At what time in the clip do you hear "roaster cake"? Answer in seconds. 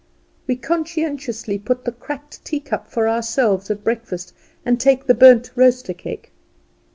5.55-6.31